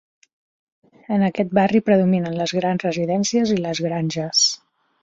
En 1.17 1.25
aquest 1.27 1.53
barri 1.59 1.83
predominen 1.91 2.41
les 2.41 2.57
grans 2.61 2.89
residències 2.89 3.57
i 3.59 3.63
les 3.69 3.85
granges. 3.89 4.47